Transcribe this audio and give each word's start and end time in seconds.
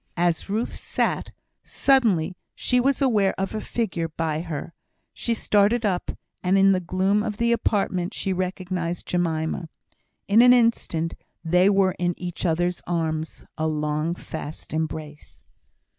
As 0.17 0.49
Ruth 0.49 0.75
sat, 0.75 1.29
suddenly 1.63 2.35
she 2.55 2.79
was 2.79 3.03
aware 3.03 3.39
of 3.39 3.53
a 3.53 3.61
figure 3.61 4.07
by 4.07 4.41
her; 4.41 4.73
she 5.13 5.35
started 5.35 5.85
up, 5.85 6.09
and 6.41 6.57
in 6.57 6.71
the 6.71 6.79
gloom 6.79 7.21
of 7.21 7.37
the 7.37 7.51
apartment 7.51 8.11
she 8.11 8.33
recognised 8.33 9.05
Jemima. 9.05 9.69
In 10.27 10.41
an 10.41 10.53
instant 10.53 11.13
they 11.45 11.69
were 11.69 11.95
in 11.99 12.15
each 12.19 12.47
other's 12.47 12.81
arms 12.87 13.45
a 13.59 13.67
long, 13.67 14.15
fast 14.15 14.73
embrace. 14.73 15.43